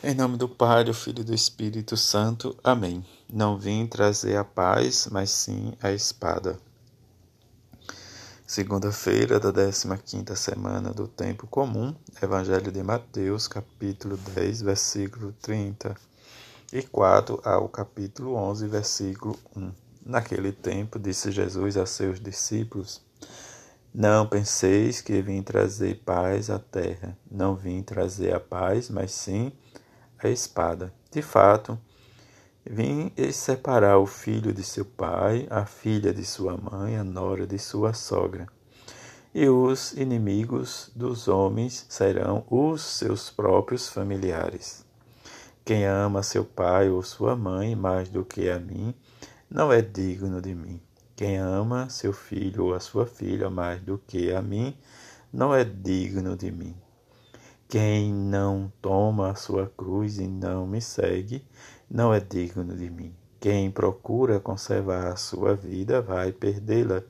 Em 0.00 0.14
nome 0.14 0.36
do 0.36 0.48
Pai, 0.48 0.84
do 0.84 0.94
Filho 0.94 1.22
e 1.22 1.24
do 1.24 1.34
Espírito 1.34 1.96
Santo. 1.96 2.56
Amém. 2.62 3.04
Não 3.28 3.58
vim 3.58 3.84
trazer 3.84 4.36
a 4.36 4.44
paz, 4.44 5.08
mas 5.10 5.28
sim 5.28 5.72
a 5.82 5.90
espada. 5.90 6.56
Segunda-feira 8.46 9.40
da 9.40 9.52
15ª 9.52 10.36
semana 10.36 10.92
do 10.92 11.08
tempo 11.08 11.48
comum, 11.48 11.92
Evangelho 12.22 12.70
de 12.70 12.80
Mateus, 12.80 13.48
capítulo 13.48 14.16
10, 14.16 14.62
versículo 14.62 15.34
34 15.42 17.40
ao 17.42 17.68
capítulo 17.68 18.36
11, 18.36 18.68
versículo 18.68 19.36
1. 19.56 19.72
Naquele 20.06 20.52
tempo, 20.52 20.96
disse 20.96 21.32
Jesus 21.32 21.76
a 21.76 21.84
seus 21.86 22.20
discípulos: 22.20 23.02
Não 23.92 24.28
penseis 24.28 25.00
que 25.00 25.20
vim 25.20 25.42
trazer 25.42 26.00
paz 26.04 26.50
à 26.50 26.60
terra. 26.60 27.18
Não 27.28 27.56
vim 27.56 27.82
trazer 27.82 28.32
a 28.32 28.38
paz, 28.38 28.88
mas 28.88 29.10
sim 29.10 29.50
a 30.22 30.28
espada. 30.28 30.92
De 31.10 31.22
fato, 31.22 31.78
vim 32.64 33.12
separar 33.32 33.98
o 33.98 34.06
filho 34.06 34.52
de 34.52 34.62
seu 34.62 34.84
pai, 34.84 35.46
a 35.50 35.64
filha 35.64 36.12
de 36.12 36.24
sua 36.24 36.56
mãe, 36.56 36.96
a 36.96 37.04
nora 37.04 37.46
de 37.46 37.58
sua 37.58 37.92
sogra. 37.92 38.46
E 39.34 39.48
os 39.48 39.92
inimigos 39.92 40.90
dos 40.94 41.28
homens 41.28 41.86
serão 41.88 42.44
os 42.50 42.82
seus 42.82 43.30
próprios 43.30 43.88
familiares. 43.88 44.84
Quem 45.64 45.84
ama 45.84 46.22
seu 46.22 46.44
pai 46.44 46.88
ou 46.88 47.02
sua 47.02 47.36
mãe 47.36 47.76
mais 47.76 48.08
do 48.08 48.24
que 48.24 48.48
a 48.48 48.58
mim, 48.58 48.94
não 49.50 49.72
é 49.72 49.82
digno 49.82 50.40
de 50.40 50.54
mim. 50.54 50.80
Quem 51.14 51.36
ama 51.36 51.90
seu 51.90 52.12
filho 52.12 52.66
ou 52.66 52.74
a 52.74 52.80
sua 52.80 53.06
filha 53.06 53.50
mais 53.50 53.80
do 53.82 53.98
que 53.98 54.32
a 54.32 54.40
mim, 54.40 54.76
não 55.32 55.54
é 55.54 55.64
digno 55.64 56.36
de 56.36 56.50
mim. 56.50 56.74
Quem 57.68 58.14
não 58.14 58.72
toma 58.80 59.30
a 59.30 59.34
sua 59.34 59.66
cruz 59.76 60.18
e 60.18 60.26
não 60.26 60.66
me 60.66 60.80
segue, 60.80 61.44
não 61.90 62.14
é 62.14 62.18
digno 62.18 62.64
de 62.74 62.88
mim. 62.88 63.14
Quem 63.38 63.70
procura 63.70 64.40
conservar 64.40 65.08
a 65.08 65.16
sua 65.16 65.54
vida 65.54 66.00
vai 66.00 66.32
perdê-la, 66.32 67.02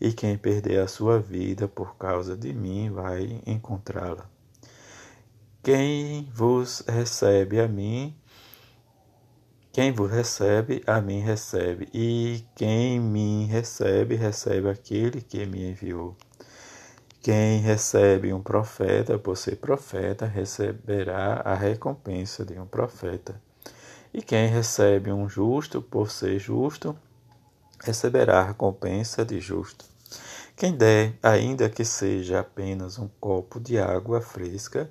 e 0.00 0.12
quem 0.12 0.38
perder 0.38 0.78
a 0.78 0.86
sua 0.86 1.18
vida 1.18 1.66
por 1.66 1.96
causa 1.96 2.36
de 2.36 2.52
mim 2.52 2.92
vai 2.92 3.42
encontrá-la. 3.44 4.30
Quem 5.64 6.30
vos 6.32 6.84
recebe 6.86 7.60
a 7.60 7.66
mim, 7.66 8.14
quem 9.72 9.90
vos 9.90 10.08
recebe, 10.10 10.80
a 10.86 11.00
mim 11.00 11.18
recebe, 11.18 11.88
e 11.92 12.44
quem 12.54 13.00
me 13.00 13.46
recebe, 13.46 14.14
recebe 14.14 14.70
aquele 14.70 15.20
que 15.20 15.44
me 15.44 15.70
enviou. 15.70 16.16
Quem 17.30 17.60
recebe 17.60 18.32
um 18.32 18.40
profeta 18.40 19.18
por 19.18 19.36
ser 19.36 19.56
profeta 19.56 20.24
receberá 20.24 21.42
a 21.44 21.52
recompensa 21.52 22.42
de 22.42 22.58
um 22.58 22.64
profeta. 22.64 23.38
E 24.14 24.22
quem 24.22 24.48
recebe 24.48 25.12
um 25.12 25.28
justo 25.28 25.82
por 25.82 26.10
ser 26.10 26.38
justo 26.38 26.96
receberá 27.80 28.40
a 28.40 28.44
recompensa 28.44 29.26
de 29.26 29.40
justo. 29.40 29.84
Quem 30.56 30.74
der, 30.74 31.18
ainda 31.22 31.68
que 31.68 31.84
seja 31.84 32.40
apenas 32.40 32.98
um 32.98 33.10
copo 33.20 33.60
de 33.60 33.78
água 33.78 34.22
fresca, 34.22 34.90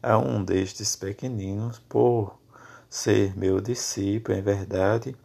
a 0.00 0.16
um 0.16 0.44
destes 0.44 0.94
pequeninos, 0.94 1.80
por 1.88 2.38
ser 2.88 3.36
meu 3.36 3.60
discípulo 3.60 4.38
em 4.38 4.40
verdade, 4.40 5.16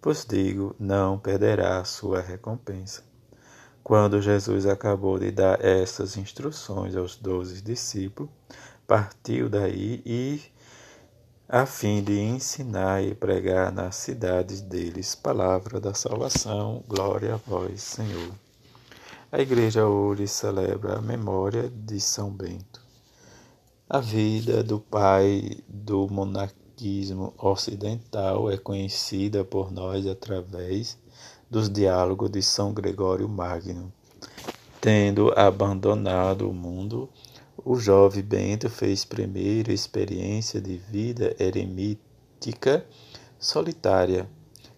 pois 0.00 0.24
digo, 0.24 0.76
não 0.78 1.18
perderá 1.18 1.80
a 1.80 1.84
sua 1.84 2.20
recompensa. 2.20 3.02
Quando 3.84 4.22
Jesus 4.22 4.64
acabou 4.64 5.18
de 5.18 5.30
dar 5.30 5.62
essas 5.62 6.16
instruções 6.16 6.96
aos 6.96 7.16
doze 7.16 7.60
discípulos, 7.60 8.32
partiu 8.86 9.50
daí 9.50 10.00
e, 10.06 10.40
a 11.46 11.66
fim 11.66 12.02
de 12.02 12.18
ensinar 12.18 13.04
e 13.04 13.14
pregar 13.14 13.70
nas 13.70 13.96
cidades 13.96 14.62
deles, 14.62 15.14
palavra 15.14 15.78
da 15.78 15.92
salvação, 15.92 16.82
glória 16.88 17.34
a 17.34 17.36
vós, 17.36 17.82
Senhor. 17.82 18.32
A 19.30 19.38
igreja 19.38 19.86
hoje 19.86 20.26
celebra 20.28 20.96
a 20.96 21.02
memória 21.02 21.68
de 21.68 22.00
São 22.00 22.30
Bento. 22.30 22.80
A 23.86 24.00
vida 24.00 24.64
do 24.64 24.80
pai 24.80 25.58
do 25.68 26.08
monarquismo 26.08 27.34
ocidental 27.36 28.50
é 28.50 28.56
conhecida 28.56 29.44
por 29.44 29.70
nós 29.70 30.06
através 30.06 30.96
dos 31.54 31.70
diálogos 31.70 32.32
de 32.32 32.42
São 32.42 32.72
Gregório 32.72 33.28
Magno. 33.28 33.92
Tendo 34.80 35.32
abandonado 35.38 36.50
o 36.50 36.52
mundo, 36.52 37.08
o 37.64 37.76
jovem 37.76 38.24
Bento 38.24 38.68
fez 38.68 39.04
primeira 39.04 39.72
experiência 39.72 40.60
de 40.60 40.76
vida 40.76 41.32
eremítica 41.38 42.84
solitária. 43.38 44.28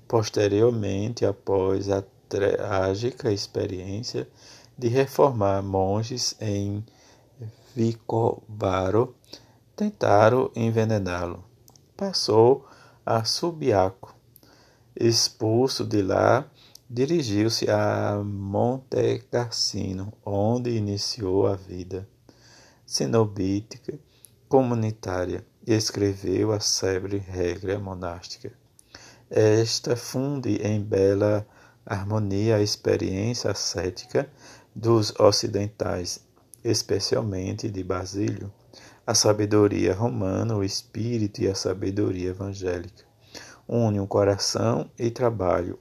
Posteriormente, 0.06 1.24
após 1.24 1.88
a 1.88 2.04
trágica 2.28 3.32
experiência 3.32 4.28
de 4.76 4.88
reformar 4.88 5.62
monges 5.62 6.36
em 6.38 6.84
Vicovaro, 7.74 9.14
tentaram 9.74 10.50
envenená-lo. 10.54 11.42
Passou 11.96 12.66
a 13.06 13.24
Subiaco. 13.24 14.14
Expulso 14.94 15.82
de 15.82 16.02
lá, 16.02 16.46
dirigiu-se 16.88 17.68
a 17.68 18.22
Monte 18.24 19.18
Cassino, 19.30 20.12
onde 20.24 20.70
iniciou 20.70 21.46
a 21.46 21.56
vida 21.56 22.08
cenobítica 22.86 23.98
comunitária 24.48 25.44
e 25.66 25.72
escreveu 25.74 26.52
a 26.52 26.60
célebre 26.60 27.18
regra 27.18 27.78
monástica. 27.78 28.52
Esta 29.28 29.96
funde 29.96 30.62
em 30.62 30.80
bela 30.80 31.44
harmonia 31.84 32.56
a 32.56 32.62
experiência 32.62 33.50
ascética 33.50 34.30
dos 34.72 35.12
ocidentais, 35.18 36.24
especialmente 36.62 37.68
de 37.68 37.82
Basílio, 37.82 38.52
a 39.04 39.14
sabedoria 39.14 39.92
romana, 39.92 40.56
o 40.56 40.62
espírito 40.62 41.42
e 41.42 41.48
a 41.48 41.54
sabedoria 41.56 42.30
evangélica. 42.30 43.04
Une 43.68 43.98
o 43.98 44.06
coração 44.06 44.88
e 44.96 45.10
trabalho, 45.10 45.76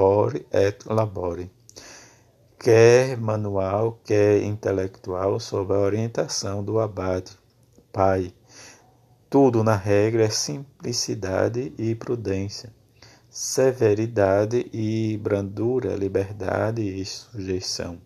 ore 0.00 0.46
et 0.50 0.78
labore, 0.86 1.50
quer 2.58 3.20
manual, 3.20 4.00
quer 4.04 4.42
intelectual, 4.42 5.38
sob 5.38 5.74
a 5.74 5.78
orientação 5.78 6.64
do 6.64 6.80
abade, 6.80 7.32
pai. 7.92 8.32
Tudo 9.28 9.62
na 9.62 9.76
regra 9.76 10.24
é 10.24 10.30
simplicidade 10.30 11.72
e 11.78 11.94
prudência, 11.94 12.72
severidade 13.28 14.68
e 14.72 15.16
brandura, 15.18 15.94
liberdade 15.94 16.82
e 16.82 17.04
sujeição. 17.04 18.00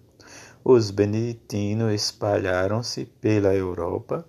Os 0.65 0.91
beneditinos 0.91 1.93
espalharam-se 1.93 3.05
pela 3.05 3.55
Europa 3.55 4.27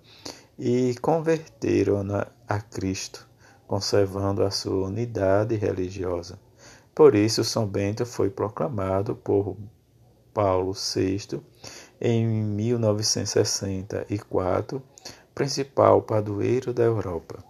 e 0.58 0.94
converteram-na 1.02 2.28
a 2.48 2.60
Cristo, 2.60 3.28
conservando 3.66 4.42
a 4.42 4.50
sua 4.50 4.86
unidade 4.86 5.56
religiosa. 5.56 6.45
Por 6.96 7.14
isso, 7.14 7.44
São 7.44 7.64
Bento 7.66 8.04
foi 8.06 8.30
proclamado 8.30 9.14
por 9.14 9.54
Paulo 10.32 10.72
VI 10.72 11.42
em 12.00 12.26
1964 12.26 14.82
principal 15.34 16.00
padroeiro 16.00 16.72
da 16.72 16.84
Europa. 16.84 17.44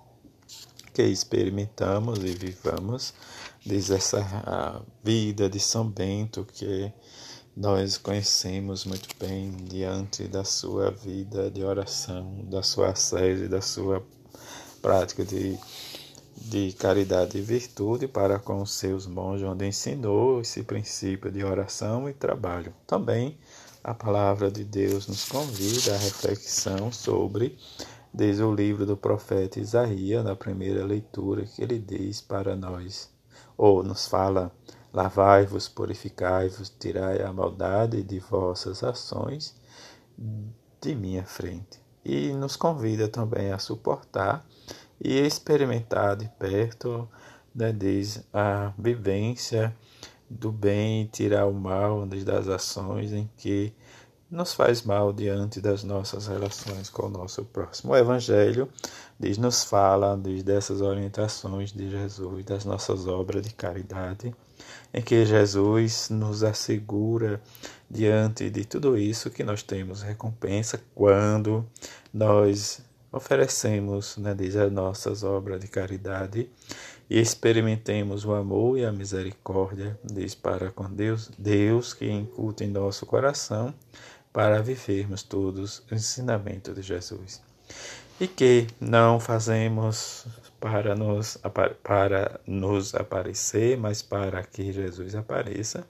Que 0.92 1.04
experimentamos 1.04 2.18
e 2.24 2.34
vivamos 2.34 3.14
desde 3.64 3.94
essa 3.94 4.82
vida 5.04 5.48
de 5.48 5.60
São 5.60 5.88
Bento 5.88 6.44
que 6.52 6.92
nós 7.56 7.96
conhecemos 7.96 8.84
muito 8.84 9.08
bem 9.16 9.52
diante 9.52 10.26
da 10.26 10.42
sua 10.42 10.90
vida 10.90 11.52
de 11.52 11.62
oração, 11.62 12.44
da 12.50 12.64
sua 12.64 12.96
sede, 12.96 13.46
da 13.46 13.60
sua 13.60 14.04
prática 14.82 15.24
de 15.24 15.56
de 16.36 16.72
caridade 16.72 17.38
e 17.38 17.40
virtude 17.40 18.06
para 18.06 18.38
com 18.38 18.60
os 18.60 18.72
seus 18.72 19.06
monges, 19.06 19.48
onde 19.48 19.66
ensinou 19.66 20.40
esse 20.40 20.62
princípio 20.62 21.30
de 21.30 21.42
oração 21.42 22.08
e 22.08 22.12
trabalho. 22.12 22.72
Também 22.86 23.38
a 23.82 23.94
palavra 23.94 24.50
de 24.50 24.64
Deus 24.64 25.06
nos 25.06 25.28
convida 25.28 25.94
à 25.94 25.98
reflexão 25.98 26.92
sobre, 26.92 27.56
desde 28.12 28.42
o 28.42 28.54
livro 28.54 28.84
do 28.84 28.96
profeta 28.96 29.60
Isaías, 29.60 30.24
na 30.24 30.36
primeira 30.36 30.84
leitura, 30.84 31.44
que 31.44 31.62
ele 31.62 31.78
diz 31.78 32.20
para 32.20 32.54
nós, 32.54 33.10
ou 33.56 33.82
nos 33.82 34.06
fala: 34.06 34.52
Lavai-vos, 34.92 35.68
purificai-vos, 35.68 36.68
tirai 36.68 37.22
a 37.22 37.32
maldade 37.32 38.02
de 38.02 38.18
vossas 38.18 38.82
ações 38.82 39.54
de 40.80 40.94
minha 40.94 41.24
frente. 41.24 41.80
E 42.04 42.32
nos 42.32 42.56
convida 42.56 43.08
também 43.08 43.52
a 43.52 43.58
suportar 43.58 44.46
e 45.00 45.18
experimentar 45.18 46.16
de 46.16 46.28
perto 46.38 47.08
né, 47.56 47.72
diz, 47.72 48.22
a 48.32 48.72
vivência 48.78 49.74
do 50.28 50.52
bem, 50.52 51.06
tirar 51.06 51.46
o 51.46 51.54
mal 51.54 52.04
das 52.06 52.48
ações 52.48 53.12
em 53.12 53.30
que 53.38 53.72
nos 54.30 54.52
faz 54.52 54.82
mal 54.82 55.12
diante 55.12 55.60
das 55.60 55.84
nossas 55.84 56.26
relações 56.26 56.90
com 56.90 57.06
o 57.06 57.10
nosso 57.10 57.44
próximo. 57.44 57.92
O 57.92 57.96
Evangelho 57.96 58.68
diz, 59.18 59.38
nos 59.38 59.64
fala 59.64 60.18
diz, 60.20 60.42
dessas 60.42 60.80
orientações 60.80 61.72
de 61.72 61.88
Jesus, 61.88 62.44
das 62.44 62.64
nossas 62.64 63.06
obras 63.06 63.42
de 63.42 63.54
caridade, 63.54 64.34
em 64.92 65.00
que 65.00 65.24
Jesus 65.24 66.10
nos 66.10 66.42
assegura 66.42 67.40
diante 67.88 68.50
de 68.50 68.64
tudo 68.64 68.98
isso 68.98 69.30
que 69.30 69.44
nós 69.44 69.62
temos 69.62 70.02
recompensa 70.02 70.82
quando 70.94 71.64
nós 72.12 72.82
oferecemos, 73.16 74.16
né, 74.18 74.34
diz, 74.34 74.56
as 74.56 74.70
nossas 74.70 75.24
obras 75.24 75.60
de 75.60 75.68
caridade 75.68 76.50
e 77.08 77.20
experimentemos 77.20 78.24
o 78.24 78.34
amor 78.34 78.78
e 78.78 78.84
a 78.84 78.92
misericórdia, 78.92 79.98
diz, 80.04 80.34
para 80.34 80.70
com 80.70 80.84
Deus, 80.84 81.30
Deus 81.38 81.94
que 81.94 82.10
inculta 82.10 82.64
em 82.64 82.68
nosso 82.68 83.06
coração 83.06 83.74
para 84.32 84.60
vivermos 84.60 85.22
todos 85.22 85.82
o 85.90 85.94
ensinamento 85.94 86.74
de 86.74 86.82
Jesus. 86.82 87.42
E 88.20 88.28
que 88.28 88.66
não 88.80 89.18
fazemos 89.18 90.26
para 90.60 90.94
nos, 90.94 91.38
para 91.82 92.40
nos 92.46 92.94
aparecer, 92.94 93.76
mas 93.78 94.02
para 94.02 94.42
que 94.42 94.72
Jesus 94.72 95.14
apareça. 95.14 95.86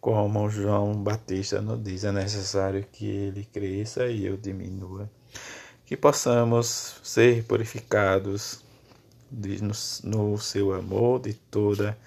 Como 0.00 0.48
João 0.48 0.94
Batista 0.94 1.60
nos 1.60 1.82
diz, 1.82 2.04
é 2.04 2.12
necessário 2.12 2.84
que 2.90 3.06
ele 3.06 3.44
cresça 3.44 4.06
e 4.06 4.24
eu 4.24 4.36
diminua. 4.36 5.10
Que 5.90 5.96
possamos 5.96 7.00
ser 7.02 7.42
purificados 7.42 8.60
de, 9.28 9.60
no, 9.60 9.72
no 10.04 10.38
seu 10.38 10.72
amor 10.72 11.20
de 11.20 11.34
toda 11.34 11.98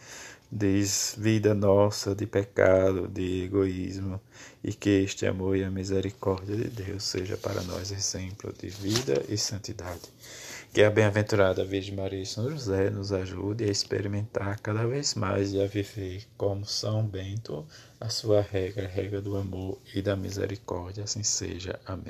desvida 0.50 1.54
nossa 1.54 2.16
de 2.16 2.26
pecado, 2.26 3.10
de 3.10 3.44
egoísmo, 3.44 4.22
e 4.64 4.74
que 4.74 4.90
este 4.90 5.26
amor 5.26 5.58
e 5.58 5.66
a 5.66 5.70
misericórdia 5.70 6.56
de 6.56 6.70
Deus 6.70 7.04
seja 7.04 7.36
para 7.36 7.62
nós 7.64 7.92
exemplo 7.92 8.54
de 8.54 8.70
vida 8.70 9.22
e 9.28 9.38
santidade. 9.38 10.10
Que 10.74 10.82
a 10.82 10.90
bem-aventurada 10.90 11.66
Virgem 11.66 11.94
Maria 11.94 12.22
e 12.22 12.26
São 12.26 12.50
José 12.50 12.90
nos 12.90 13.12
ajude 13.12 13.66
a 13.66 13.68
experimentar 13.68 14.62
cada 14.62 14.88
vez 14.88 15.14
mais 15.14 15.52
e 15.52 15.62
a 15.62 15.68
viver 15.68 16.24
como 16.38 16.66
São 16.66 17.06
Bento 17.06 17.68
a 18.00 18.08
sua 18.08 18.42
regra, 18.42 18.86
a 18.86 18.90
regra 18.90 19.22
do 19.22 19.36
amor 19.36 19.78
e 19.94 20.02
da 20.02 20.16
misericórdia. 20.16 21.04
Assim 21.04 21.22
seja. 21.22 21.78
Amém. 21.86 22.02